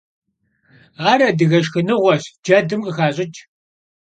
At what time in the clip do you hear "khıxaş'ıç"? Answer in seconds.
2.85-3.37